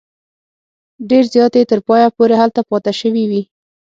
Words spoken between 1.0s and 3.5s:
ډېر زیات یې تر پایه پورې هلته پاته شوي وي.